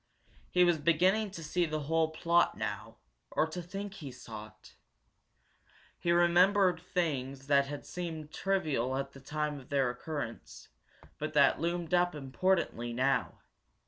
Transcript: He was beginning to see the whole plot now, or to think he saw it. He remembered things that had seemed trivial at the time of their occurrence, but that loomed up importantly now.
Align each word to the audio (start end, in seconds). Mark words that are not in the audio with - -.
He 0.49 0.63
was 0.63 0.79
beginning 0.79 1.29
to 1.29 1.43
see 1.43 1.67
the 1.67 1.81
whole 1.81 2.09
plot 2.09 2.57
now, 2.57 2.95
or 3.29 3.45
to 3.45 3.61
think 3.61 3.93
he 3.93 4.11
saw 4.11 4.47
it. 4.47 4.73
He 5.99 6.11
remembered 6.11 6.81
things 6.81 7.45
that 7.45 7.67
had 7.67 7.85
seemed 7.85 8.31
trivial 8.33 8.97
at 8.97 9.11
the 9.11 9.19
time 9.21 9.59
of 9.59 9.69
their 9.69 9.91
occurrence, 9.91 10.69
but 11.19 11.33
that 11.33 11.59
loomed 11.61 11.93
up 11.93 12.15
importantly 12.15 12.93
now. 12.93 13.41